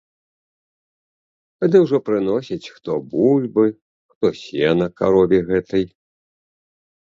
Тады 1.63 1.77
ўжо 1.83 1.97
прыносяць 2.07 2.71
хто 2.77 2.91
бульбы, 3.11 3.65
хто 4.15 4.33
сена 4.41 4.89
карове 5.03 5.39
гэтай. 5.53 5.85